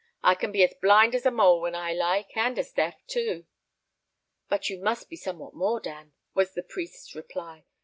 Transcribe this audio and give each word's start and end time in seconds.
I 0.23 0.33
can 0.33 0.51
be 0.51 0.63
as 0.63 0.73
blind 0.73 1.13
as 1.13 1.27
a 1.27 1.29
mole 1.29 1.61
when 1.61 1.75
I 1.75 1.93
like, 1.93 2.35
and 2.35 2.57
as 2.57 2.71
deaf 2.71 3.05
too." 3.05 3.45
"But 4.49 4.67
you 4.67 4.81
must 4.81 5.09
be 5.09 5.15
somewhat 5.15 5.53
more, 5.53 5.79
Dan," 5.79 6.13
was 6.33 6.55
the 6.55 6.63
priest's 6.63 7.13
reply. 7.13 7.65